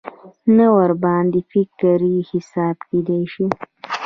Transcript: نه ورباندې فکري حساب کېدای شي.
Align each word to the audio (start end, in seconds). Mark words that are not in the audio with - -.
نه 0.57 0.65
ورباندې 0.77 1.41
فکري 1.51 2.15
حساب 2.29 2.77
کېدای 2.89 3.23
شي. 3.33 3.45